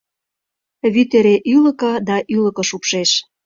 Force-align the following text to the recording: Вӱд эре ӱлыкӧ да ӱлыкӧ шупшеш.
Вӱд 0.93 1.11
эре 1.17 1.35
ӱлыкӧ 1.53 1.91
да 2.07 2.17
ӱлыкӧ 2.35 2.63
шупшеш. 2.69 3.11